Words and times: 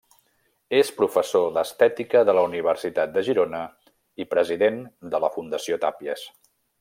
És 0.77 0.87
professor 1.01 1.43
d’estètica 1.57 2.23
de 2.29 2.35
la 2.39 2.45
Universitat 2.49 3.13
de 3.19 3.25
Girona 3.29 3.61
i 4.25 4.29
president 4.35 4.83
de 5.15 5.25
la 5.27 5.31
Fundació 5.37 5.79
Tàpies. 5.85 6.25